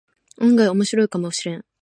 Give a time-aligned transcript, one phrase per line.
[0.39, 1.65] 案外オモシロイかもしれん